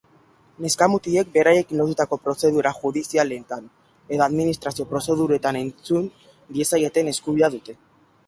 [0.65, 3.67] Neska-mutilek beraiekin lotutako prozedura judizialetan
[4.17, 6.07] edo administrazio prozeduretan entzun
[6.57, 7.77] diezaieten eskubidea dute.